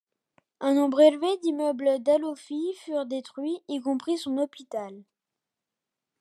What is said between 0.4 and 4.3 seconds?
Un nombre élevé d’immeubles d’Alofi furent détruits, y compris